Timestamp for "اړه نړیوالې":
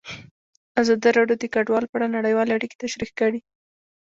1.97-2.51